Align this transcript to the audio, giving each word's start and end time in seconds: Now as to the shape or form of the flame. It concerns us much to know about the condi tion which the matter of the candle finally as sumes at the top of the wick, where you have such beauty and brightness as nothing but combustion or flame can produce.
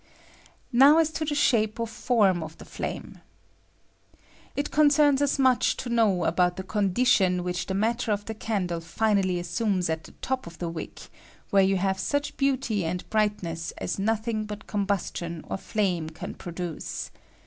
Now 0.73 0.97
as 0.97 1.11
to 1.11 1.25
the 1.25 1.35
shape 1.35 1.79
or 1.79 1.85
form 1.85 2.41
of 2.41 2.57
the 2.57 2.65
flame. 2.65 3.19
It 4.55 4.71
concerns 4.71 5.21
us 5.21 5.37
much 5.37 5.77
to 5.77 5.89
know 5.89 6.25
about 6.25 6.55
the 6.55 6.63
condi 6.63 7.05
tion 7.05 7.43
which 7.43 7.67
the 7.67 7.75
matter 7.75 8.11
of 8.11 8.25
the 8.25 8.33
candle 8.33 8.79
finally 8.81 9.37
as 9.37 9.47
sumes 9.47 9.91
at 9.91 10.05
the 10.05 10.13
top 10.13 10.47
of 10.47 10.57
the 10.57 10.69
wick, 10.69 11.01
where 11.51 11.61
you 11.61 11.77
have 11.77 11.99
such 11.99 12.35
beauty 12.35 12.83
and 12.83 13.07
brightness 13.11 13.73
as 13.77 13.99
nothing 13.99 14.45
but 14.45 14.65
combustion 14.65 15.45
or 15.47 15.57
flame 15.57 16.09
can 16.09 16.33
produce. 16.33 17.11